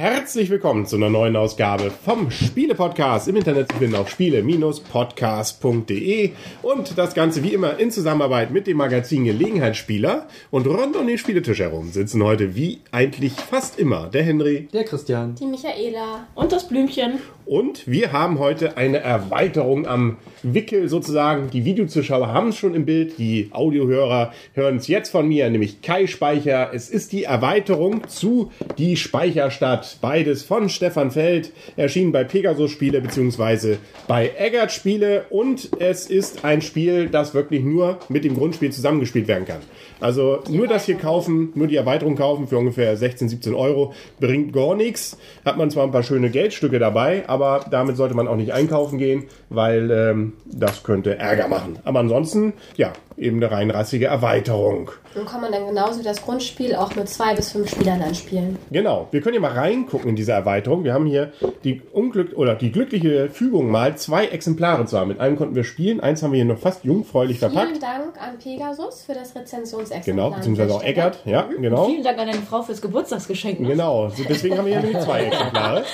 [0.00, 3.28] Herzlich willkommen zu einer neuen Ausgabe vom Spiele-Podcast.
[3.28, 6.30] Im Internet zu finden auf spiele-podcast.de
[6.62, 10.26] und das Ganze wie immer in Zusammenarbeit mit dem Magazin Gelegenheitsspieler.
[10.50, 14.84] Und rund um den Spieletisch herum sitzen heute wie eigentlich fast immer der Henry, der
[14.84, 16.26] Christian, die Michaela.
[16.34, 17.18] Und das Blümchen.
[17.50, 21.50] Und wir haben heute eine Erweiterung am Wickel sozusagen.
[21.50, 25.82] Die Videozuschauer haben es schon im Bild, die Audiohörer hören es jetzt von mir, nämlich
[25.82, 26.70] Kai Speicher.
[26.72, 29.98] Es ist die Erweiterung zu Die Speicherstadt.
[30.00, 33.78] Beides von Stefan Feld, erschienen bei Pegasus Spiele bzw.
[34.06, 35.24] bei Eggert Spiele.
[35.30, 39.62] Und es ist ein Spiel, das wirklich nur mit dem Grundspiel zusammengespielt werden kann.
[40.00, 44.52] Also nur das hier kaufen, nur die Erweiterung kaufen für ungefähr 16, 17 Euro bringt
[44.52, 45.18] gar nichts.
[45.44, 48.98] Hat man zwar ein paar schöne Geldstücke dabei, aber damit sollte man auch nicht einkaufen
[48.98, 51.78] gehen, weil ähm, das könnte Ärger machen.
[51.84, 54.90] Aber ansonsten, ja, eben eine rein rassige Erweiterung.
[55.14, 58.14] Und kann man dann genauso wie das Grundspiel auch mit zwei bis fünf Spielern dann
[58.14, 58.58] spielen.
[58.70, 59.08] Genau.
[59.10, 60.84] Wir können hier mal reingucken in diese Erweiterung.
[60.84, 61.32] Wir haben hier
[61.64, 65.06] die Unglück oder die glückliche Fügung mal zwei Exemplare zwar.
[65.06, 67.68] Mit einem konnten wir spielen, eins haben wir hier noch fast jungfräulich verpackt.
[67.68, 69.89] Vielen Dank an Pegasus für das Rezensionsexemplar.
[70.04, 71.20] Genau, beziehungsweise auch Eckert.
[71.24, 71.84] Ja, genau.
[71.84, 73.60] Und vielen Dank an deine Frau fürs Geburtstagsgeschenk.
[73.60, 73.68] Ne?
[73.68, 74.10] Genau.
[74.28, 75.84] Deswegen haben wir hier nämlich zwei Exemplare.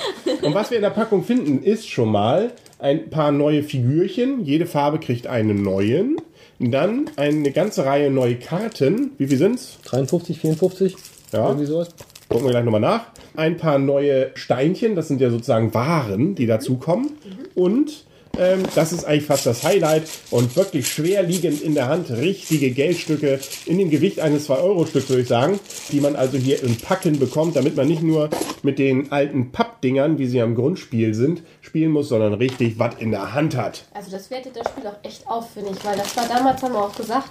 [0.41, 4.43] Und was wir in der Packung finden, ist schon mal ein paar neue Figürchen.
[4.43, 6.17] Jede Farbe kriegt einen neuen.
[6.59, 9.11] Dann eine ganze Reihe neue Karten.
[9.17, 9.77] Wie viel sind's?
[9.85, 10.95] 53, 54?
[11.31, 11.47] Ja.
[11.47, 11.89] Irgendwie sowas.
[12.29, 13.05] Gucken wir gleich nochmal nach.
[13.35, 17.05] Ein paar neue Steinchen, das sind ja sozusagen Waren, die dazukommen.
[17.05, 17.61] Mhm.
[17.61, 18.06] Und
[18.37, 22.09] ähm, das ist eigentlich fast das Highlight und wirklich schwer liegend in der Hand.
[22.09, 25.59] Richtige Geldstücke in dem Gewicht eines 2-Euro-Stücks, würde ich sagen,
[25.91, 28.29] die man also hier im Packen bekommt, damit man nicht nur
[28.63, 33.11] mit den alten Pappdingern, wie sie am Grundspiel sind, spielen muss, sondern richtig was in
[33.11, 33.85] der Hand hat.
[33.93, 36.73] Also das wertet das Spiel auch echt auf, finde ich, weil das war damals, haben
[36.73, 37.29] wir auch gesagt,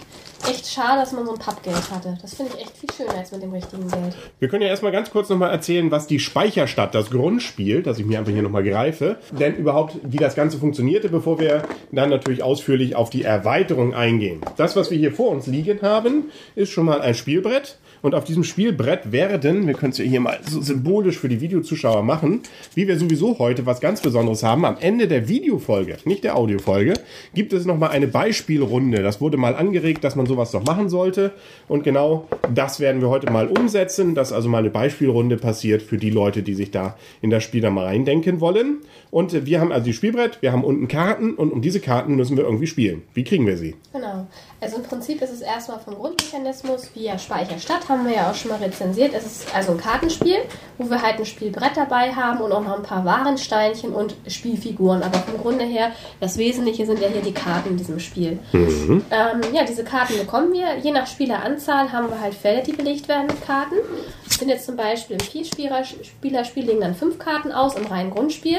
[0.49, 2.17] echt schade, dass man so ein Pappgeld hatte.
[2.21, 4.17] Das finde ich echt viel schöner als mit dem richtigen Geld.
[4.39, 8.07] Wir können ja erstmal ganz kurz nochmal erzählen, was die Speicherstadt, das Grundspiel, das ich
[8.07, 10.59] mir einfach hier nochmal greife, denn überhaupt, wie das Ganze
[10.97, 11.63] funktionierte, bevor wir
[11.93, 14.41] dann natürlich ausführlich auf die Erweiterung eingehen.
[14.57, 17.77] Das, was wir hier vor uns liegen haben, ist schon mal ein Spielbrett.
[18.07, 21.41] Und auf diesem Spielbrett werden, wir können es ja hier mal so symbolisch für die
[21.41, 22.43] Videozuschauer machen,
[22.77, 26.95] wie wir sowieso heute was ganz Besonderes haben, am Ende der Videofolge, nicht der Audiofolge,
[27.35, 29.03] gibt es nochmal eine Beispielrunde.
[29.03, 31.33] Das wurde mal angeregt, dass man sowas doch machen sollte.
[31.67, 35.99] Und genau das werden wir heute mal umsetzen, dass also mal eine Beispielrunde passiert für
[35.99, 38.83] die Leute, die sich da in das Spiel da mal reindenken wollen.
[39.11, 42.37] Und wir haben also die Spielbrett, wir haben unten Karten und um diese Karten müssen
[42.37, 43.03] wir irgendwie spielen.
[43.15, 43.75] Wie kriegen wir sie?
[43.93, 44.29] Genau.
[44.67, 48.51] Also im Prinzip ist es erstmal vom Grundmechanismus via Speicherstadt, haben wir ja auch schon
[48.51, 49.15] mal rezensiert.
[49.15, 50.39] Es ist also ein Kartenspiel,
[50.77, 55.05] wo wir halt ein Spielbrett dabei haben und auch noch ein paar Warensteinchen und Spielfiguren.
[55.05, 58.41] Aber vom Grunde her, das Wesentliche sind ja hier die Karten in diesem Spiel.
[58.51, 59.05] Mhm.
[59.09, 60.79] Ähm, ja, diese Karten bekommen wir.
[60.79, 63.77] Je nach Spieleranzahl haben wir halt Felder, die belegt werden mit Karten.
[64.25, 68.59] Das sind jetzt zum Beispiel im Vielspielerspiel legen dann fünf Karten aus im reinen Grundspiel.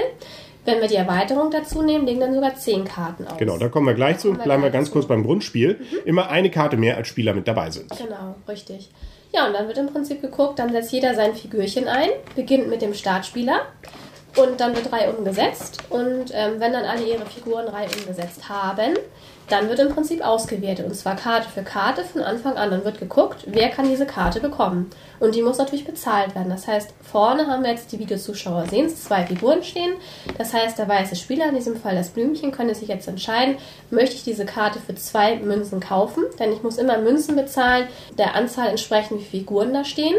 [0.67, 3.37] Wenn wir die Erweiterung dazu nehmen, legen dann sogar zehn Karten aus.
[3.37, 4.33] Genau, da kommen wir gleich zu.
[4.33, 4.93] Bleiben wir ganz zu.
[4.93, 5.75] kurz beim Grundspiel.
[5.79, 5.97] Mhm.
[6.03, 7.89] Immer eine Karte mehr als Spieler mit dabei sind.
[7.97, 8.89] Genau, richtig.
[9.31, 12.81] Ja, und dann wird im Prinzip geguckt, dann setzt jeder sein Figürchen ein, beginnt mit
[12.81, 13.61] dem Startspieler
[14.35, 15.83] und dann wird Reihe umgesetzt.
[15.89, 18.95] Und ähm, wenn dann alle ihre Figuren Reihe umgesetzt haben,
[19.47, 20.85] dann wird im Prinzip ausgewertet.
[20.85, 22.71] Und zwar Karte für Karte von Anfang an.
[22.71, 24.89] Dann wird geguckt, wer kann diese Karte bekommen.
[25.19, 26.49] Und die muss natürlich bezahlt werden.
[26.49, 29.93] Das heißt, vorne haben wir jetzt die Videozuschauer sehen, zwei Figuren stehen.
[30.37, 33.55] Das heißt, der weiße Spieler, in diesem Fall das Blümchen, könnte sich jetzt entscheiden,
[33.89, 36.23] möchte ich diese Karte für zwei Münzen kaufen?
[36.39, 40.15] Denn ich muss immer Münzen bezahlen, der Anzahl entsprechend, wie Figuren da stehen.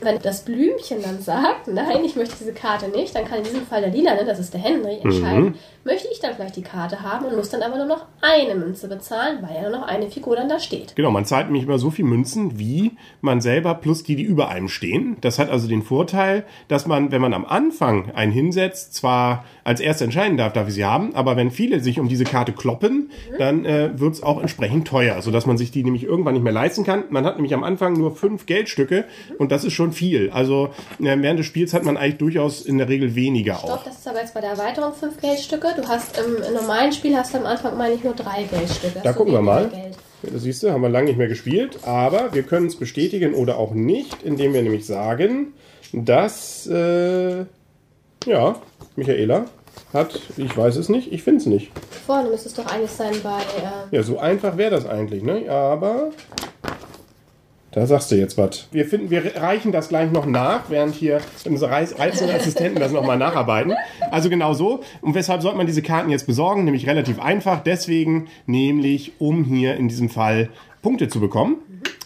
[0.00, 3.66] Wenn das Blümchen dann sagt, nein, ich möchte diese Karte nicht, dann kann in diesem
[3.66, 5.54] Fall der Lila, ne, das ist der Henry, entscheiden, mhm.
[5.84, 8.88] möchte ich dann vielleicht die Karte haben und muss dann aber nur noch eine Münze
[8.88, 10.96] bezahlen, weil ja nur noch eine Figur dann da steht.
[10.96, 14.37] Genau, man zahlt nämlich immer so viele Münzen, wie man selber plus die, die über
[14.38, 15.16] über einem stehen.
[15.20, 19.80] Das hat also den Vorteil, dass man, wenn man am Anfang einen hinsetzt, zwar als
[19.80, 23.10] erster entscheiden darf, darf ich sie haben, aber wenn viele sich um diese Karte kloppen,
[23.36, 26.52] dann äh, wird es auch entsprechend teuer, sodass man sich die nämlich irgendwann nicht mehr
[26.52, 27.02] leisten kann.
[27.10, 29.06] Man hat nämlich am Anfang nur fünf Geldstücke
[29.38, 30.30] und das ist schon viel.
[30.30, 30.68] Also
[31.00, 33.82] äh, während des Spiels hat man eigentlich durchaus in der Regel weniger Stopp, auch.
[33.82, 35.74] das ist aber jetzt bei der Erweiterung fünf Geldstücke.
[35.76, 39.00] Du hast im, im normalen Spiel hast du am Anfang meine ich nur drei Geldstücke.
[39.02, 39.68] Da gucken wir mal.
[39.68, 39.96] Geld.
[40.22, 43.56] Das siehst du, haben wir lange nicht mehr gespielt, aber wir können es bestätigen oder
[43.56, 45.52] auch nicht, indem wir nämlich sagen,
[45.92, 47.44] dass, äh,
[48.26, 48.60] ja,
[48.96, 49.46] Michaela
[49.92, 51.70] hat, ich weiß es nicht, ich finde es nicht.
[52.06, 53.38] Vorne müsste es doch eigentlich sein bei.
[53.38, 55.48] Äh ja, so einfach wäre das eigentlich, ne?
[55.48, 56.10] Aber
[57.70, 58.66] Da sagst du jetzt was.
[58.72, 62.92] Wir finden, wir reichen das gleich noch nach, während hier unsere Reiz- reizenden Assistenten das
[62.92, 63.74] nochmal nacharbeiten.
[64.10, 64.80] Also genau so.
[65.02, 66.64] Und weshalb sollte man diese Karten jetzt besorgen?
[66.64, 67.62] Nämlich relativ einfach.
[67.62, 70.48] Deswegen, nämlich um hier in diesem Fall
[70.80, 71.56] Punkte zu bekommen.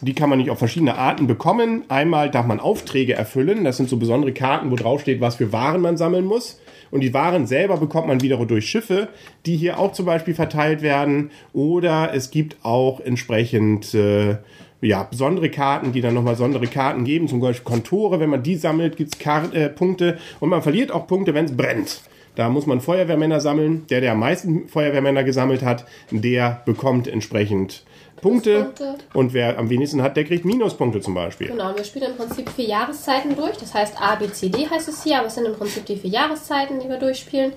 [0.00, 1.84] Die kann man nicht auf verschiedene Arten bekommen.
[1.88, 3.62] Einmal darf man Aufträge erfüllen.
[3.62, 6.60] Das sind so besondere Karten, wo drauf steht, was für Waren man sammeln muss.
[6.90, 9.08] Und die Waren selber bekommt man wiederum durch Schiffe,
[9.46, 11.30] die hier auch zum Beispiel verteilt werden.
[11.52, 14.38] Oder es gibt auch entsprechend äh,
[14.82, 17.28] ja, besondere Karten, die dann nochmal besondere Karten geben.
[17.28, 20.18] Zum Beispiel Kontore, wenn man die sammelt, gibt's Kar äh, Punkte.
[20.40, 22.02] Und man verliert auch Punkte, wenn es brennt.
[22.34, 23.86] Da muss man Feuerwehrmänner sammeln.
[23.90, 27.84] Der, der am meisten Feuerwehrmänner gesammelt hat, der bekommt entsprechend
[28.20, 28.72] Punkte.
[29.12, 31.48] Und wer am wenigsten hat, der kriegt Minuspunkte zum Beispiel.
[31.48, 33.56] Genau, und wir spielen im Prinzip vier Jahreszeiten durch.
[33.58, 35.96] Das heißt A, B, C, D heißt es hier, aber es sind im Prinzip die
[35.96, 37.52] vier Jahreszeiten, die wir durchspielen.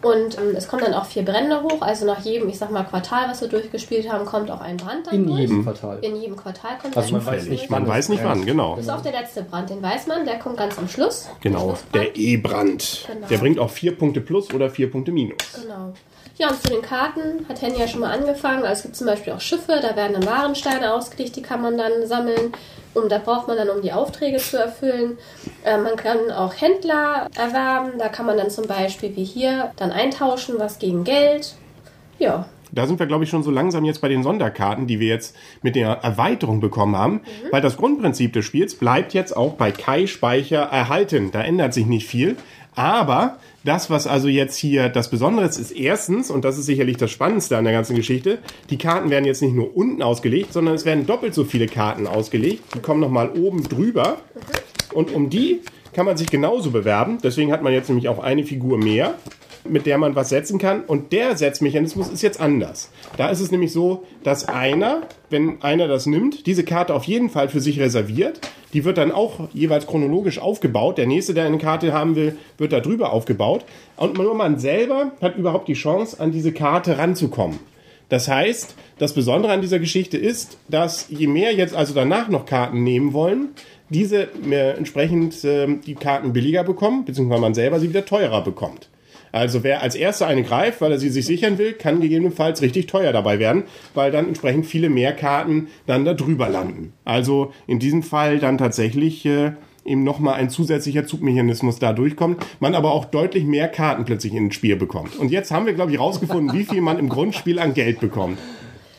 [0.00, 1.80] Und ähm, es kommen dann auch vier Brände hoch.
[1.82, 5.06] Also nach jedem, ich sag mal, Quartal, was wir durchgespielt haben, kommt auch ein Brand
[5.08, 5.40] dann In durch.
[5.40, 5.98] jedem Quartal.
[6.02, 8.76] In jedem Quartal kommt Also ein man Brand nicht, Man das weiß nicht wann, genau.
[8.76, 11.28] Bis auf der letzte Brand, den weiß man, der kommt ganz am Schluss.
[11.40, 13.06] Genau, der E-Brand.
[13.12, 13.26] Genau.
[13.26, 15.36] Der bringt auch vier Punkte plus oder vier Punkte minus.
[15.60, 15.92] Genau.
[16.38, 18.62] Ja, und zu den Karten hat Henny ja schon mal angefangen.
[18.62, 21.76] Also es gibt zum Beispiel auch Schiffe, da werden dann Warensteine ausgelegt, die kann man
[21.76, 22.52] dann sammeln.
[22.94, 25.18] Und da braucht man dann, um die Aufträge zu erfüllen.
[25.64, 27.98] Äh, man kann auch Händler erwerben.
[27.98, 31.54] Da kann man dann zum Beispiel wie hier dann eintauschen, was gegen Geld.
[32.18, 35.08] Ja, Da sind wir, glaube ich, schon so langsam jetzt bei den Sonderkarten, die wir
[35.08, 37.20] jetzt mit der Erweiterung bekommen haben.
[37.50, 41.30] Weil das Grundprinzip des Spiels bleibt jetzt auch bei Kai Speicher erhalten.
[41.32, 42.36] Da ändert sich nicht viel.
[42.78, 46.96] Aber das, was also jetzt hier das Besondere ist, ist erstens, und das ist sicherlich
[46.96, 48.38] das Spannendste an der ganzen Geschichte,
[48.70, 52.06] die Karten werden jetzt nicht nur unten ausgelegt, sondern es werden doppelt so viele Karten
[52.06, 52.62] ausgelegt.
[52.76, 54.18] Die kommen nochmal oben drüber.
[54.92, 57.18] Und um die kann man sich genauso bewerben.
[57.20, 59.16] Deswegen hat man jetzt nämlich auch eine Figur mehr,
[59.68, 60.82] mit der man was setzen kann.
[60.82, 62.90] Und der Setzmechanismus ist jetzt anders.
[63.16, 67.30] Da ist es nämlich so, dass einer, wenn einer das nimmt, diese Karte auf jeden
[67.30, 68.40] Fall für sich reserviert.
[68.72, 70.98] Die wird dann auch jeweils chronologisch aufgebaut.
[70.98, 73.64] Der nächste, der eine Karte haben will, wird da drüber aufgebaut.
[73.96, 77.58] Und nur man selber hat überhaupt die Chance, an diese Karte ranzukommen.
[78.08, 82.46] Das heißt, das Besondere an dieser Geschichte ist, dass je mehr jetzt also danach noch
[82.46, 83.50] Karten nehmen wollen,
[83.90, 88.88] diese äh, entsprechend äh, die Karten billiger bekommen, beziehungsweise man selber sie wieder teurer bekommt.
[89.32, 92.86] Also wer als erster eine greift, weil er sie sich sichern will, kann gegebenenfalls richtig
[92.86, 93.64] teuer dabei werden,
[93.94, 96.92] weil dann entsprechend viele mehr Karten dann da drüber landen.
[97.04, 99.52] Also in diesem Fall dann tatsächlich äh,
[99.84, 104.54] eben nochmal ein zusätzlicher Zugmechanismus da durchkommt, man aber auch deutlich mehr Karten plötzlich ins
[104.54, 105.16] Spiel bekommt.
[105.16, 108.38] Und jetzt haben wir, glaube ich, rausgefunden, wie viel man im Grundspiel an Geld bekommt.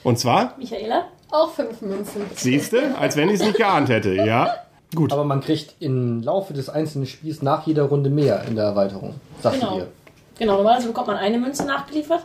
[0.03, 1.05] Und zwar, Michaela?
[1.31, 2.21] auch fünf Münzen.
[2.35, 4.55] siehste, als wenn ich es nicht geahnt hätte, ja?
[4.95, 5.13] Gut.
[5.13, 9.13] Aber man kriegt im Laufe des einzelnen Spiels nach jeder Runde mehr in der Erweiterung,
[9.41, 9.77] sagt Genau.
[9.77, 9.87] ihr.
[10.39, 12.23] Genau, normalerweise bekommt man eine Münze nachgeliefert.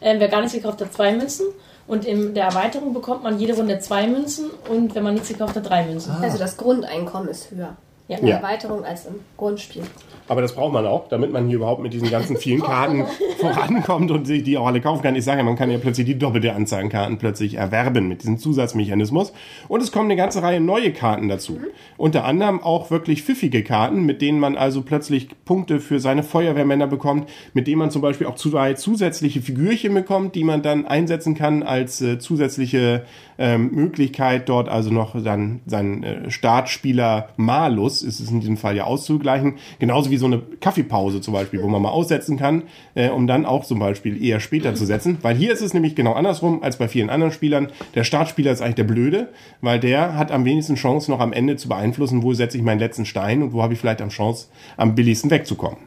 [0.00, 1.46] Ähm, wer gar nichts gekauft hat, zwei Münzen.
[1.86, 5.56] Und in der Erweiterung bekommt man jede Runde zwei Münzen und wenn man nichts gekauft
[5.56, 6.12] hat, drei Münzen.
[6.22, 7.76] Also das Grundeinkommen ist höher
[8.10, 8.18] Ja.
[8.18, 8.36] in der Ja.
[8.38, 9.82] Erweiterung als im Grundspiel.
[10.28, 13.04] Aber das braucht man auch, damit man hier überhaupt mit diesen ganzen vielen Karten
[13.40, 15.16] vorankommt und sich die auch alle kaufen kann.
[15.16, 18.22] Ich sage ja, man kann ja plötzlich die doppelte Anzahl an Karten plötzlich erwerben mit
[18.22, 19.32] diesem Zusatzmechanismus.
[19.68, 21.58] Und es kommen eine ganze Reihe neue Karten dazu.
[21.96, 26.86] Unter anderem auch wirklich pfiffige Karten, mit denen man also plötzlich Punkte für seine Feuerwehrmänner
[26.86, 31.34] bekommt, mit denen man zum Beispiel auch zwei zusätzliche Figürchen bekommt, die man dann einsetzen
[31.34, 33.04] kann als äh, zusätzliche
[33.40, 38.76] ähm, Möglichkeit, dort also noch dann seinen äh, Startspieler Malus, ist es in diesem Fall
[38.76, 39.54] ja auszugleichen.
[39.78, 43.46] Genauso wie so eine Kaffeepause zum Beispiel, wo man mal aussetzen kann, äh, um dann
[43.46, 45.16] auch zum Beispiel eher später zu setzen.
[45.22, 47.68] Weil hier ist es nämlich genau andersrum als bei vielen anderen Spielern.
[47.94, 49.30] Der Startspieler ist eigentlich der Blöde,
[49.62, 52.78] weil der hat am wenigsten Chance noch am Ende zu beeinflussen, wo setze ich meinen
[52.78, 55.78] letzten Stein und wo habe ich vielleicht am Chance, am billigsten wegzukommen.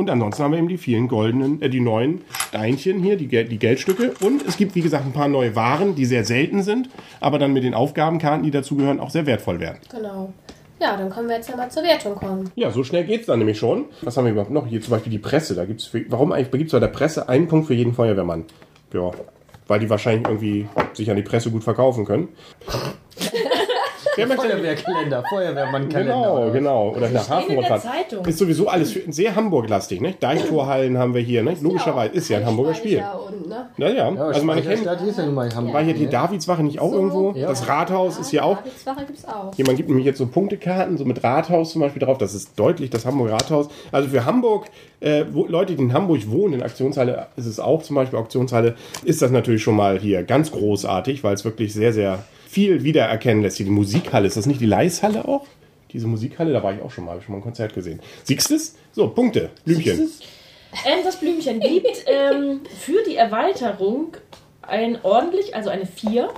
[0.00, 3.44] Und ansonsten haben wir eben die vielen goldenen, äh, die neuen Steinchen hier, die, Gel
[3.44, 4.14] die Geldstücke.
[4.22, 6.88] Und es gibt, wie gesagt, ein paar neue Waren, die sehr selten sind,
[7.20, 9.76] aber dann mit den Aufgabenkarten, die dazugehören, auch sehr wertvoll werden.
[9.90, 10.32] Genau.
[10.80, 12.50] Ja, dann können wir jetzt ja mal zur Wertung kommen.
[12.54, 13.84] Ja, so schnell geht's dann nämlich schon.
[14.00, 14.66] Was haben wir überhaupt noch?
[14.66, 15.54] Hier zum Beispiel die Presse.
[15.54, 18.46] Da gibt's für, warum eigentlich gibt's bei der Presse einen Punkt für jeden Feuerwehrmann?
[18.94, 19.10] Ja,
[19.68, 22.28] weil die wahrscheinlich irgendwie sich an die Presse gut verkaufen können.
[24.16, 26.12] Wer möchte Feuerwehrkalender, Feuerwehrmannkalender.
[26.14, 26.88] Genau, genau.
[26.96, 27.82] Oder der Hafenrundfahrt.
[28.26, 30.14] Ist sowieso alles für, sehr Hamburg-lastig, ne?
[30.18, 31.56] Deichtorhallen haben wir hier, ne?
[31.60, 33.02] Logischerweise ist ja ein Hamburger Spiel.
[33.26, 33.68] Und, ne?
[33.76, 35.74] Naja, Ja, also meine kennen, Speicherstadt ist ja nun mal in Hamburg.
[35.74, 36.08] war hier die?
[36.08, 36.96] Davidswache nicht auch So.
[36.96, 37.32] irgendwo?
[37.32, 37.48] Ja.
[37.48, 38.56] Das Rathaus ist hier auch.
[38.58, 39.54] Davidswache gibt's auch.
[39.56, 42.18] Jemand gibt nämlich jetzt so Punktekarten, so mit Rathaus zum Beispiel drauf.
[42.18, 43.68] Das ist deutlich das Hamburger Rathaus.
[43.92, 44.66] Also für Hamburg,
[45.00, 48.74] äh, wo, Leute, die in Hamburg wohnen, in Aktionshalle ist es auch zum Beispiel Auktionshalle,
[49.04, 52.18] ist das natürlich schon mal hier ganz großartig, weil es wirklich sehr, sehr
[52.50, 53.58] viel wiedererkennen lässt.
[53.58, 55.46] Hier die Musikhalle, ist das nicht die Leishalle auch?
[55.92, 58.00] Diese Musikhalle, da war ich auch schon mal, habe ich schon mal ein Konzert gesehen.
[58.24, 58.76] Siehst du es?
[58.92, 60.10] So, Punkte, Blümchen.
[60.84, 64.16] Ähm, das Blümchen gibt ähm, für die Erweiterung
[64.62, 66.28] ein ordentlich, also eine 4.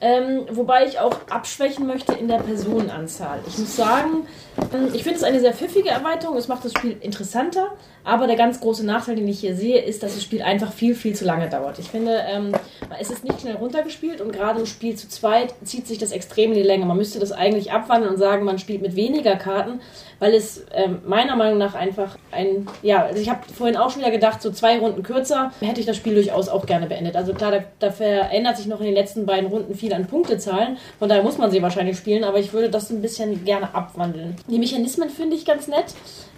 [0.00, 3.40] Ähm, wobei ich auch abschwächen möchte in der Personenanzahl.
[3.46, 4.26] Ich muss sagen,
[4.74, 6.36] ähm, ich finde es eine sehr pfiffige Erweiterung.
[6.36, 7.72] Es macht das Spiel interessanter.
[8.04, 10.94] Aber der ganz große Nachteil, den ich hier sehe, ist, dass das Spiel einfach viel,
[10.94, 11.78] viel zu lange dauert.
[11.78, 12.52] Ich finde, ähm,
[13.00, 16.52] es ist nicht schnell runtergespielt und gerade im Spiel zu zweit zieht sich das extrem
[16.52, 16.84] in die Länge.
[16.84, 19.80] Man müsste das eigentlich abwandeln und sagen, man spielt mit weniger Karten,
[20.18, 24.02] weil es ähm, meiner Meinung nach einfach ein, ja, also ich habe vorhin auch schon
[24.02, 27.16] wieder gedacht, so zwei Runden kürzer hätte ich das Spiel durchaus auch gerne beendet.
[27.16, 30.76] Also klar, da, da verändert sich noch in den letzten beiden Runden viel an Punktezahlen,
[30.98, 34.36] von daher muss man sie wahrscheinlich spielen, aber ich würde das ein bisschen gerne abwandeln.
[34.48, 35.86] Die Mechanismen finde ich ganz nett,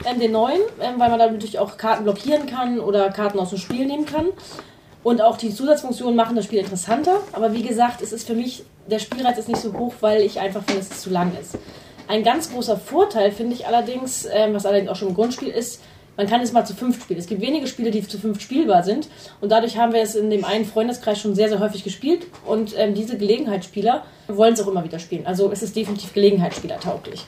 [0.09, 3.51] ähm, den neuen, ähm, weil man da natürlich auch Karten blockieren kann oder Karten aus
[3.51, 4.27] dem Spiel nehmen kann.
[5.03, 7.21] Und auch die Zusatzfunktionen machen das Spiel interessanter.
[7.33, 10.41] Aber wie gesagt, es ist für mich, der Spielreiz ist nicht so hoch, weil ich
[10.41, 11.57] einfach finde, dass es zu lang ist.
[12.09, 15.81] Ein ganz großer Vorteil finde ich allerdings, ähm, was allerdings auch schon im Grundspiel ist,
[16.17, 17.19] man kann es mal zu fünf spielen.
[17.19, 19.09] Es gibt wenige Spiele, die zu fünf spielbar sind.
[19.41, 22.27] Und dadurch haben wir es in dem einen Freundeskreis schon sehr, sehr häufig gespielt.
[22.47, 25.27] Und ähm, diese Gelegenheitsspieler wollen es auch immer wieder spielen.
[25.27, 27.27] Also es ist definitiv Gelegenheitsspieler tauglich.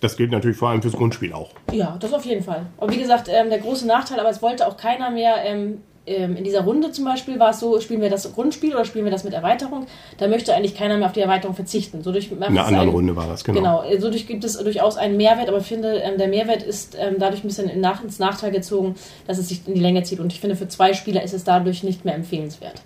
[0.00, 1.50] Das gilt natürlich vor allem fürs Grundspiel auch.
[1.72, 2.66] Ja, das auf jeden Fall.
[2.76, 5.44] Und wie gesagt, ähm, der große Nachteil, aber es wollte auch keiner mehr.
[5.44, 8.84] Ähm, ähm, in dieser Runde zum Beispiel war es so, spielen wir das Grundspiel oder
[8.84, 9.86] spielen wir das mit Erweiterung?
[10.18, 12.02] Da möchte eigentlich keiner mehr auf die Erweiterung verzichten.
[12.02, 13.58] So durch, In einer anderen Runde war das, genau.
[13.58, 16.62] Genau, äh, so durch gibt es durchaus einen Mehrwert, aber ich finde, ähm, der Mehrwert
[16.62, 18.94] ist ähm, dadurch ein bisschen in nach, ins Nachteil gezogen,
[19.26, 20.20] dass es sich in die Länge zieht.
[20.20, 22.82] Und ich finde, für zwei Spieler ist es dadurch nicht mehr empfehlenswert.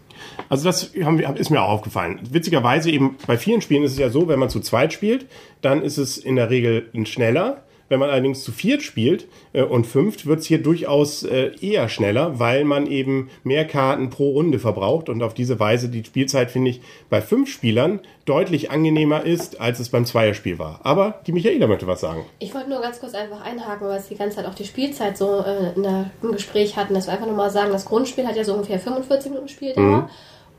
[0.49, 2.21] Also das haben wir, ist mir auch aufgefallen.
[2.31, 5.26] Witzigerweise eben bei vielen Spielen ist es ja so, wenn man zu zweit spielt,
[5.61, 7.62] dann ist es in der Regel schneller.
[7.93, 11.91] Wenn man allerdings zu viert spielt äh, und fünft, wird es hier durchaus äh, eher
[11.91, 16.51] schneller, weil man eben mehr Karten pro Runde verbraucht und auf diese Weise die Spielzeit,
[16.51, 16.81] finde ich,
[17.11, 20.81] bei fünf Spielern deutlich angenehmer ist, als es beim Zweierspiel war.
[20.85, 22.25] Aber die Michaela möchte was sagen.
[22.39, 25.19] Ich wollte nur ganz kurz einfach einhaken, weil wir die ganze Zeit auch die Spielzeit
[25.19, 28.37] so äh, der, im Gespräch hatten, dass wir einfach nur mal sagen, das Grundspiel hat
[28.37, 29.85] ja so ungefähr 45 Minuten Spieldauer.
[29.85, 30.09] Mhm.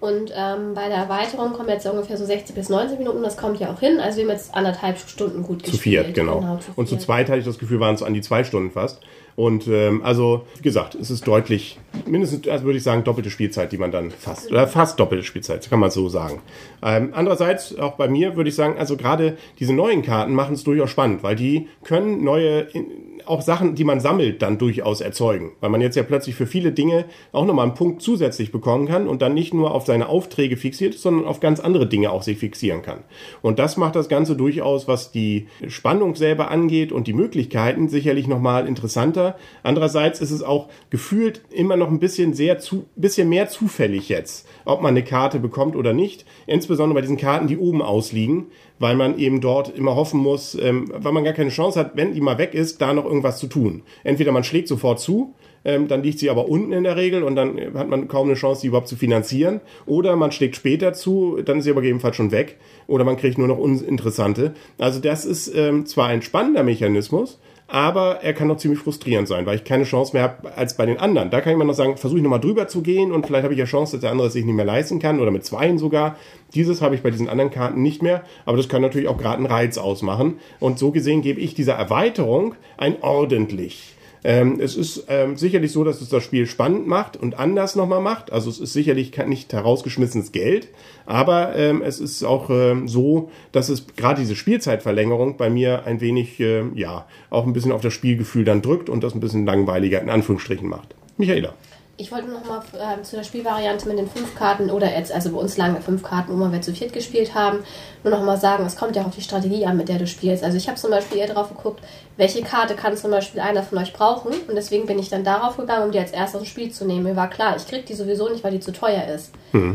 [0.04, 3.58] Und ähm, bei der Erweiterung kommen jetzt ungefähr so 60 bis 90 Minuten, das kommt
[3.62, 4.02] ja auch hin.
[4.02, 6.08] Also wir haben jetzt anderthalb Stunden gut Zu gespielt.
[6.08, 6.58] viert, genau.
[6.60, 7.02] zu und zu viert.
[7.04, 9.00] zweit hatte ich das Gefühl, waren es an die zwei Stunden fast.
[9.38, 13.72] Und ähm, also, wie gesagt, es ist deutlich, mindestens, also würde ich sagen, doppelte Spielzeit,
[13.72, 16.42] die man dann fast, oder fast doppelte Spielzeit, kann man so sagen.
[16.84, 20.66] Ähm, andererseits, auch bei mir würde ich sagen, also gerade diese neuen Karten machen es
[20.66, 22.88] durchaus spannend, weil die können neue, in-
[23.28, 25.52] auch Sachen, die man sammelt, dann durchaus erzeugen.
[25.60, 29.08] Weil man jetzt ja plötzlich für viele Dinge auch nochmal einen Punkt zusätzlich bekommen kann
[29.08, 32.38] und dann nicht nur auf seine Aufträge fixiert sondern auf ganz andere Dinge auch sich
[32.38, 33.00] fixieren kann.
[33.42, 38.28] Und das macht das Ganze durchaus, was die Spannung selber angeht und die Möglichkeiten, sicherlich
[38.28, 39.36] nochmal interessanter.
[39.62, 44.48] Andererseits ist es auch gefühlt immer noch ein bisschen sehr zu, bisschen mehr zufällig jetzt,
[44.66, 46.26] ob man eine Karte bekommt oder nicht.
[46.48, 48.48] Insbesondere bei diesen Karten, die oben ausliegen,
[48.80, 52.14] weil man eben dort immer hoffen muss, ähm, weil man gar keine Chance hat, wenn
[52.14, 53.84] die mal weg ist, da noch irgendwas zu tun.
[54.04, 55.34] Entweder man schlägt sofort zu,
[55.66, 58.36] ähm, dann liegt sie aber unten in der Regel und dann hat man kaum eine
[58.36, 59.62] Chance, die überhaupt zu finanzieren.
[59.86, 62.58] Oder man schlägt später zu, dann ist sie aber gegebenenfalls schon weg.
[62.88, 64.54] Oder man kriegt nur noch uninteressante.
[64.78, 69.46] Also das ist ähm, zwar ein spannender Mechanismus, aber er kann auch ziemlich frustrierend sein,
[69.46, 71.30] weil ich keine Chance mehr habe als bei den anderen.
[71.30, 73.54] Da kann ich immer noch sagen, versuche ich nochmal drüber zu gehen und vielleicht habe
[73.54, 75.78] ich ja Chance, dass der andere es sich nicht mehr leisten kann oder mit zweien
[75.78, 76.18] sogar.
[76.54, 79.38] Dieses habe ich bei diesen anderen Karten nicht mehr, aber das kann natürlich auch gerade
[79.38, 80.40] einen Reiz ausmachen.
[80.60, 83.96] Und so gesehen gebe ich dieser Erweiterung ein ordentlich.
[84.24, 88.02] Ähm, es ist ähm, sicherlich so, dass es das Spiel spannend macht und anders nochmal
[88.02, 88.32] macht.
[88.32, 90.70] Also es ist sicherlich nicht herausgeschmissenes Geld,
[91.06, 96.00] aber ähm, es ist auch ähm, so, dass es gerade diese Spielzeitverlängerung bei mir ein
[96.00, 99.46] wenig, äh, ja, auch ein bisschen auf das Spielgefühl dann drückt und das ein bisschen
[99.46, 100.96] langweiliger in Anführungsstrichen macht.
[101.18, 101.54] Michaela.
[101.96, 105.32] Ich wollte noch mal ähm, zu der Spielvariante mit den fünf Karten oder jetzt, also
[105.32, 107.60] bei uns ja fünf Karten, wo wir zu viert gespielt haben,
[108.04, 110.08] nur noch mal sagen, es kommt ja auch auf die Strategie an, mit der du
[110.08, 110.44] spielst.
[110.44, 111.82] Also ich habe zum Beispiel eher drauf geguckt,
[112.18, 115.58] welche Karte kann zum Beispiel einer von euch brauchen und deswegen bin ich dann darauf
[115.58, 117.04] gegangen, um die als erstes ins Spiel zu nehmen.
[117.04, 119.32] Mir war klar, ich krieg die sowieso nicht, weil die zu teuer ist.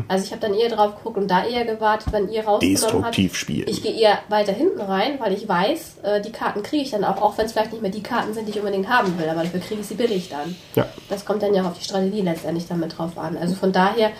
[0.08, 3.14] Also ich habe dann eher drauf geguckt und da eher gewartet, wenn ihr rausgenommen habt.
[3.35, 3.68] Spielen.
[3.68, 7.04] Ich gehe eher weiter hinten rein, weil ich weiß, äh, die Karten kriege ich dann
[7.04, 9.28] auch, auch wenn es vielleicht nicht mehr die Karten sind, die ich unbedingt haben will,
[9.28, 10.56] aber dafür kriege ich sie billig dann.
[10.75, 10.87] Ja.
[11.08, 13.37] Das kommt dann ja auch auf die Strategie letztendlich damit drauf an.
[13.37, 14.11] Also von daher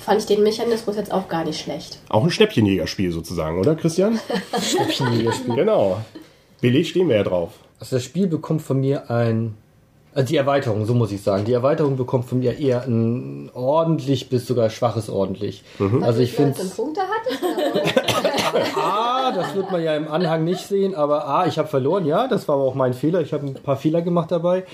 [0.00, 1.98] fand ich den Mechanismus jetzt auch gar nicht schlecht.
[2.08, 4.18] Auch ein Schnäppchenjägerspiel sozusagen, oder Christian?
[4.60, 5.54] Schnäppchenjägerspiel.
[5.54, 6.00] genau.
[6.60, 7.52] Billig stehen wir ja drauf.
[7.78, 9.54] Also das Spiel bekommt von mir ein.
[10.12, 11.44] Also die Erweiterung, so muss ich sagen.
[11.44, 15.62] Die Erweiterung bekommt von mir eher ein ordentlich bis sogar schwaches ordentlich.
[16.02, 16.58] Also ich finde.
[16.58, 18.29] 19 Punkte hatte.
[18.76, 22.28] A, das wird man ja im Anhang nicht sehen, aber A, ich habe verloren, ja,
[22.28, 23.20] das war aber auch mein Fehler.
[23.20, 24.64] Ich habe ein paar Fehler gemacht dabei.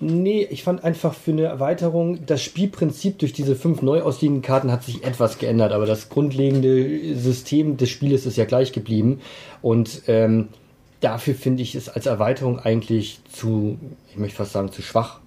[0.00, 4.72] Nee, ich fand einfach für eine Erweiterung, das Spielprinzip durch diese fünf neu ausliegenden Karten
[4.72, 9.20] hat sich etwas geändert, aber das grundlegende System des Spieles ist ja gleich geblieben.
[9.60, 10.48] Und ähm,
[11.00, 13.78] dafür finde ich es als Erweiterung eigentlich zu,
[14.10, 15.20] ich möchte fast sagen, zu schwach.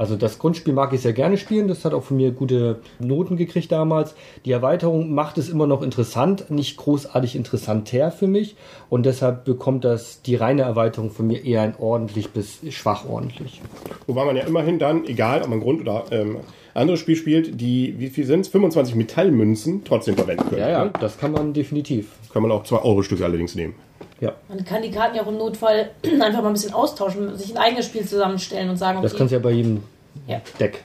[0.00, 1.68] Also das Grundspiel mag ich sehr gerne spielen.
[1.68, 4.14] Das hat auch von mir gute Noten gekriegt damals.
[4.46, 8.56] Die Erweiterung macht es immer noch interessant, nicht großartig interessanter für mich.
[8.88, 13.60] Und deshalb bekommt das die reine Erweiterung von mir eher ein ordentlich bis schwach ordentlich.
[14.06, 16.38] Wobei man ja immerhin dann, egal ob man Grund oder ähm,
[16.72, 18.48] anderes Spiel spielt, die, wie viel sind es?
[18.48, 20.62] 25 Metallmünzen trotzdem verwenden können.
[20.62, 20.92] Ja, ja, ne?
[20.98, 22.06] das kann man definitiv.
[22.32, 23.74] Kann man auch 2 Euro Stücke allerdings nehmen.
[24.20, 24.32] Ja.
[24.48, 27.56] Man kann die Karten ja auch im Notfall einfach mal ein bisschen austauschen, sich ein
[27.58, 29.82] eigenes Spiel zusammenstellen und sagen, Das kannst du ja bei jedem
[30.26, 30.40] Ja.
[30.58, 30.82] Deck.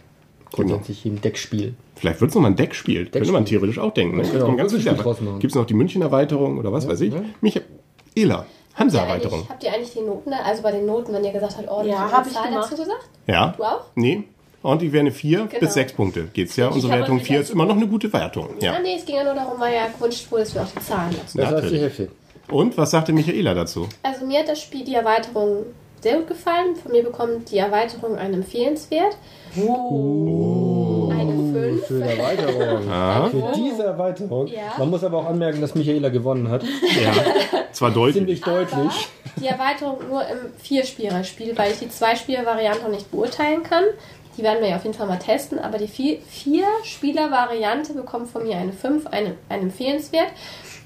[0.55, 0.69] Genau.
[0.69, 1.73] Grundsätzlich jedem Deckspiel.
[1.95, 3.07] Vielleicht wird es nochmal ein Deckspiel.
[3.07, 4.17] Könnte man theoretisch auch denken.
[4.17, 4.23] Ne?
[4.23, 4.71] genau, ganz.
[4.73, 7.13] Gibt es noch die München-Erweiterung oder was weiß ich?
[7.13, 7.21] ja.
[7.41, 9.39] Michaela, Hansa-Erweiterung.
[9.39, 10.37] Eigentlich- Habt ihr eigentlich die Noten da?
[10.45, 13.09] Also bei den Noten, wenn ihr gesagt habt, ordentlich Ja, hab ich Zahl dazu gesagt?
[13.27, 13.53] Ja?
[13.57, 13.81] Du auch?
[13.95, 14.23] Nee.
[14.63, 15.59] Ordentlich wäre eine 4 Genau.
[15.59, 16.23] bis 6 Punkte.
[16.33, 16.69] Geht's ja.
[16.69, 18.49] Ich Unsere Wertung natürlich 4 ist immer noch eine gute Wertung.
[18.61, 18.73] Ja.
[18.73, 18.79] Ja.
[18.79, 21.15] nee, es ging ja nur darum, weil ja gewünscht wurde, dass wir auch die Zahlen
[21.19, 21.37] dazu.
[21.37, 21.79] Das heißt die.
[21.79, 22.07] Hälfte.
[22.49, 23.87] Und was sagte Michaela dazu?
[24.03, 25.65] Also mir hat das Spiel, die Erweiterung
[26.01, 26.75] sehr gut gefallen.
[26.75, 29.17] Von mir bekommt die Erweiterung einen Empfehlenswert.
[29.55, 29.71] Eine
[31.53, 31.87] 5.
[31.87, 32.83] Für die Erweiterung.
[33.31, 34.47] Für diese Erweiterung.
[34.47, 34.73] Ja.
[34.77, 36.63] Man muss aber auch anmerken, dass Michaela gewonnen hat.
[36.63, 37.13] Ja.
[37.71, 38.15] Zwar deutlich.
[38.17, 39.07] Ziemlich deutlich.
[39.37, 43.83] Die Erweiterung nur im Vierspieler-Spiel, weil ich die Zwei-Spieler-Variante noch nicht beurteilen kann.
[44.37, 45.59] Die werden wir ja auf jeden Fall mal testen.
[45.59, 50.27] Aber die Vier- Vier-Spieler-Variante bekommt von mir eine 5, eine, einen Empfehlenswert.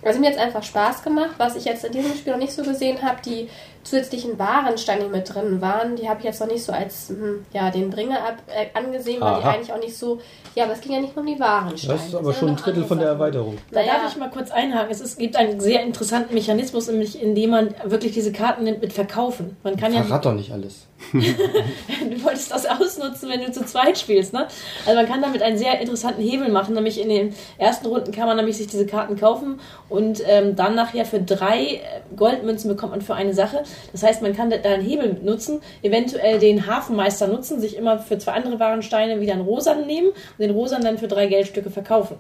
[0.04, 1.32] Also mir hat es einfach Spaß gemacht.
[1.38, 3.50] Was ich jetzt in diesem Spiel noch nicht so gesehen habe, die
[3.84, 7.46] zusätzlichen Warensteine, die mit drin waren, die habe ich jetzt noch nicht so als hm,
[7.54, 9.52] ja, den Bringer ab, äh, angesehen, weil die Aha.
[9.52, 10.22] eigentlich auch nicht so.
[10.56, 11.94] Ja, aber es ging ja nicht nur um die Warensteine.
[11.94, 13.10] Das ist aber schon ein Drittel von der.
[13.10, 13.58] Erweiterung.
[13.72, 13.94] Da Naja.
[13.94, 14.92] darf ich mal kurz einhaken.
[14.92, 18.94] Es, ist, gibt einen sehr interessanten Mechanismus, nämlich indem man wirklich diese Karten nimmt mit
[18.94, 19.58] Verkaufen.
[19.64, 20.88] Man kann ja Verrat doch nicht alles.
[21.14, 24.48] du wolltest das ausnutzen, wenn du zu zweit spielst, ne?
[24.86, 28.28] Also man kann damit einen sehr interessanten Hebel machen, nämlich in den ersten Runden kann
[28.28, 31.80] man nämlich sich diese Karten kaufen und ähm, dann nachher für drei äh,
[32.16, 33.64] Goldmünzen bekommt man für eine Sache.
[33.94, 38.18] Das heißt, man kann da einen Hebel nutzen, eventuell den Hafenmeister nutzen, sich immer für
[38.18, 42.18] zwei andere Warensteine wieder einen Rosan nehmen den Rosan dann für drei Geldstücke verkaufen.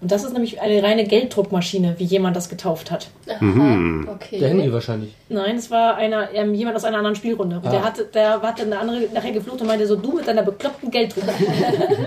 [0.00, 3.08] Und das ist nämlich eine reine Gelddruckmaschine, wie jemand das getauft hat.
[3.28, 4.38] Aha, okay.
[4.38, 5.14] Der Henry wahrscheinlich.
[5.28, 7.56] Nein, es war einer, ähm, jemand aus einer anderen Spielrunde.
[7.56, 10.42] Und der hatte, der hatte eine andere nachher geflucht und meinte so, du mit deiner
[10.42, 11.24] bekloppten Gelddruck.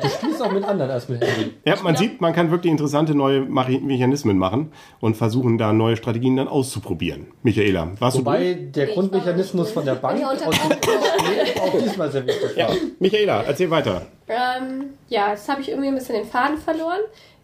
[0.04, 1.52] Du spielst auch mit anderen als mit Henry.
[1.66, 6.36] Ja, man sieht, man kann wirklich interessante neue Mechanismen machen und versuchen da neue Strategien
[6.36, 7.28] dann auszuprobieren.
[7.44, 12.26] Michaela, warst Wobei du der Ich Grundmechanismus von der Bank aus ja auch diesmal sehr
[12.26, 12.68] wichtig war.
[12.68, 12.82] durch?
[13.00, 14.02] Michaela, erzähl weiter.
[14.28, 17.00] Ähm, ja, jetzt habe ich irgendwie ein bisschen den Faden verloren.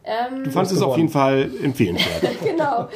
[0.05, 2.39] Ähm, Du fandest es auf jeden Fall empfehlenswert.
[2.43, 2.87] genau.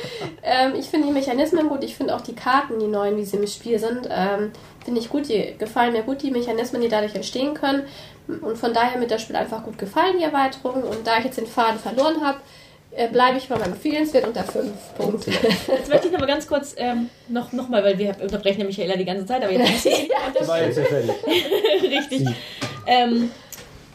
[0.41, 1.83] ähm, ich finde die Mechanismen gut.
[1.83, 4.51] Ich finde auch die Karten, die neuen, wie sie im Spiel sind, ähm,
[4.83, 5.27] finde ich gut.
[5.29, 7.83] Die gefallen mir gut, die Mechanismen, die dadurch entstehen können.
[8.27, 10.83] Und von daher mit das Spiel einfach gut gefallen, die Erweiterung.
[10.83, 12.39] Und da ich jetzt den Faden verloren habe,
[12.95, 15.31] äh, bleibe ich bei meinem Empfehlenswert unter 5 Punkte.
[15.31, 18.65] Jetzt möchte ich noch mal ganz kurz ähm, noch, noch mal, weil wir unterbrechen ja
[18.65, 21.11] Michaela die ganze Zeit, aber jetzt Die war jetzt ja fertig.
[21.83, 22.27] richtig.
[22.85, 23.31] Ähm,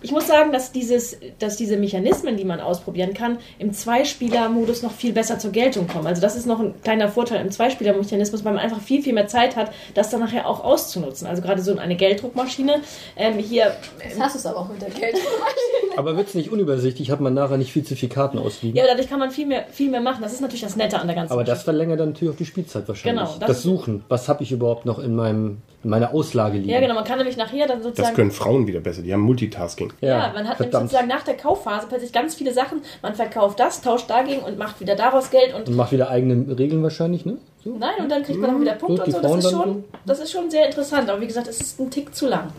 [0.02, 4.92] ich muss sagen, dass, dieses, dass diese Mechanismen, die man ausprobieren kann, im Zweispieler-Modus noch
[4.92, 6.06] viel besser zur Geltung kommen.
[6.06, 9.26] Also das ist noch ein kleiner Vorteil im Zweispieler-Mechanismus, weil man einfach viel, viel mehr
[9.26, 11.26] Zeit hat, das dann nachher auch auszunutzen.
[11.26, 12.80] Also gerade so eine Gelddruckmaschine.
[13.16, 15.16] Ähm, hier Jetzt hast du es aber auch mit der Geld.
[15.96, 18.76] Aber wird es nicht unübersichtlich, hat man nachher nicht viel zu viele Karten ausliegen.
[18.76, 20.22] Ja, dadurch kann man viel mehr, viel mehr machen.
[20.22, 21.64] Das ist natürlich das Nette an der ganzen Aber das Geschichte.
[21.64, 23.24] verlängert dann natürlich auch die Spielzeit wahrscheinlich.
[23.24, 24.04] Genau, das das Suchen.
[24.08, 26.70] Was habe ich überhaupt noch in, meinem, in meiner Auslage liegen?
[26.70, 26.94] Ja, genau.
[26.94, 28.14] Man kann nämlich nachher dann Das sozusagen.
[28.16, 29.02] können Frauen wieder besser.
[29.02, 29.92] Die haben Multitasking.
[30.00, 32.82] Ja, man hat nämlich sozusagen nach der Kaufphase plötzlich ganz viele Sachen.
[33.02, 36.58] Man verkauft das, tauscht dagegen und macht wieder daraus Geld und Und macht wieder eigene
[36.58, 37.38] Regeln wahrscheinlich, ne?
[37.64, 37.76] So.
[37.76, 39.20] nein, und dann kriegt man auch wieder Punkte und so.
[39.20, 41.10] Das ist, schon, das ist schon sehr interessant.
[41.10, 42.52] Aber wie gesagt, es ist ein Tick zu lang.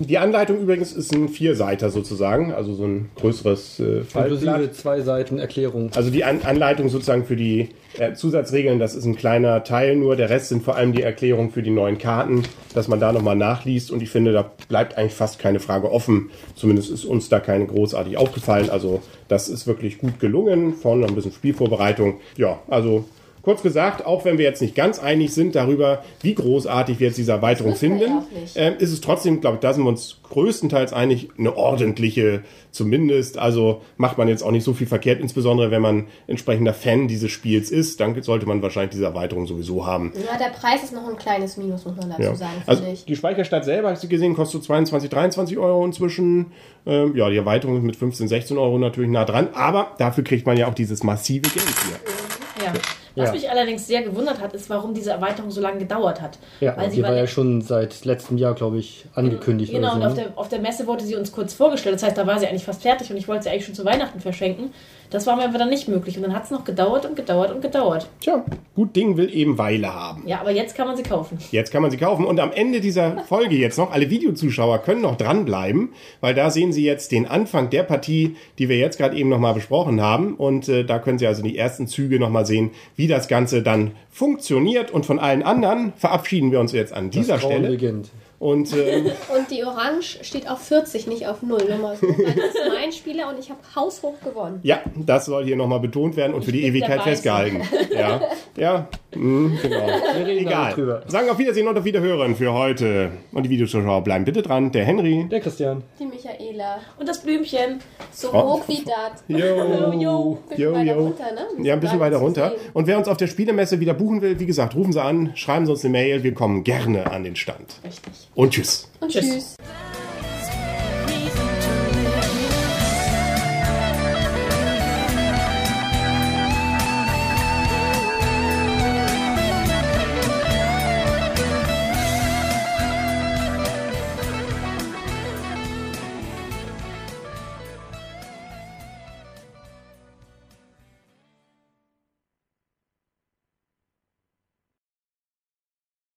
[0.00, 4.42] Die Anleitung übrigens ist ein Vierseiter sozusagen, also so ein größeres äh, Fallblatt.
[4.42, 5.90] Inklusive zwei Seiten Erklärung.
[5.94, 10.14] Also die An Anleitung sozusagen für die äh, Zusatzregeln, das ist ein kleiner Teil nur.
[10.14, 13.36] Der Rest sind vor allem die Erklärungen für die neuen Karten, dass man da nochmal
[13.36, 13.90] nachliest.
[13.90, 16.30] Und ich finde, da bleibt eigentlich fast keine Frage offen.
[16.54, 18.70] Zumindest ist uns da keine großartig aufgefallen.
[18.70, 20.74] Also das ist wirklich gut gelungen.
[20.74, 22.20] Vorne noch ein bisschen Spielvorbereitung.
[22.36, 23.04] Ja, also
[23.48, 27.16] kurz gesagt, auch wenn wir jetzt nicht ganz einig sind darüber, wie großartig wir jetzt
[27.16, 28.22] diese Erweiterung finden, ja
[28.56, 33.38] ähm, ist es trotzdem, glaube ich, da sind wir uns größtenteils einig, eine ordentliche zumindest.
[33.38, 37.30] Also macht man jetzt auch nicht so viel verkehrt, insbesondere wenn man entsprechender Fan dieses
[37.30, 40.12] Spiels ist, dann sollte man wahrscheinlich diese Erweiterung sowieso haben.
[40.14, 42.34] Ja, der Preis ist noch ein kleines Minus, muss man dazu Ja.
[42.34, 43.06] sagen, Also ich.
[43.06, 46.52] die Speicherstadt selber, hast du gesehen, kostet so 22, 23 Euro inzwischen.
[46.86, 50.46] Ähm, ja, die Erweiterung ist mit 15, 16 Euro natürlich nah dran, aber dafür kriegt
[50.46, 52.66] man ja auch dieses massive Geld hier.
[52.66, 52.72] Ja.
[53.18, 53.34] Was Ja.
[53.34, 56.38] mich allerdings sehr gewundert hat, ist, warum diese Erweiterung so lange gedauert hat.
[56.60, 59.72] Ja, Weil sie die war ja schon seit letztem Jahr, glaube ich, angekündigt.
[59.72, 60.26] Genau, und oder auf so, ne?
[60.28, 61.96] der, auf der Messe wurde sie uns kurz vorgestellt.
[61.96, 63.84] Das heißt, da war sie eigentlich fast fertig und ich wollte sie eigentlich schon zu
[63.84, 64.70] Weihnachten verschenken.
[65.10, 66.16] Das war mir aber dann nicht möglich.
[66.16, 68.08] Und dann hat es noch gedauert und gedauert und gedauert.
[68.20, 70.22] Tja, gut Ding will eben Weile haben.
[70.26, 71.38] Ja, aber jetzt kann man sie kaufen.
[71.50, 72.26] Jetzt kann man sie kaufen.
[72.26, 76.72] Und am Ende dieser Folge jetzt noch, alle Videozuschauer können noch dranbleiben, weil da sehen
[76.72, 80.34] Sie jetzt den Anfang der Partie, die wir jetzt gerade eben nochmal besprochen haben.
[80.34, 83.92] Und äh, da können Sie also die ersten Züge nochmal sehen, wie das Ganze dann
[84.10, 84.90] funktioniert.
[84.90, 87.68] Und von allen anderen verabschieden wir uns jetzt an dieser Stelle.
[87.70, 88.10] beginnt.
[88.38, 89.02] Und äh,
[89.36, 91.58] Und die Orange steht auf 40, nicht auf 0.
[91.68, 94.60] Nur mal so, das ist mein Spieler und ich habe haushoch gewonnen.
[94.62, 97.62] ja, das soll hier nochmal betont werden und für die Ewigkeit festgehalten.
[97.92, 98.20] Ja,
[98.56, 99.86] ja, mh, genau.
[99.86, 101.02] Wir reden da Egal.
[101.08, 103.10] Sagen auf Wiedersehen und auf Wiederhören für heute.
[103.32, 104.70] Und die Videozuschauer bleiben bitte dran.
[104.70, 105.26] Der Henry.
[105.30, 105.82] Der Christian.
[105.98, 106.78] Die Michaela.
[106.98, 107.80] Und das Blümchen.
[108.12, 108.54] So Oh.
[108.54, 109.24] hoch wie das.
[109.26, 110.38] Jo, jo.
[110.48, 111.00] Bisschen Jo, weiter jo.
[111.00, 111.64] runter, ne?
[111.66, 112.50] Ja, ein bisschen weiter runter.
[112.50, 112.60] sehen.
[112.74, 115.66] Und wer uns auf der Spielemesse wieder buchen will, wie gesagt, rufen Sie an, schreiben
[115.66, 116.22] Sie uns eine Mail.
[116.22, 117.76] Wir kommen gerne an den Stand.
[117.84, 118.27] Richtig.
[118.38, 118.86] Und tschüss.
[119.00, 119.24] Und Tschüss.
[119.24, 119.56] tschüss.